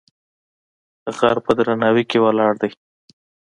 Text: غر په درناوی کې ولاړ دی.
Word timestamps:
غر 1.17 1.37
په 1.45 1.51
درناوی 1.57 2.03
کې 2.09 2.17
ولاړ 2.25 2.53
دی. 2.61 2.71